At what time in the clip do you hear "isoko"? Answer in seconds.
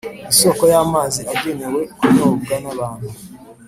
0.31-0.63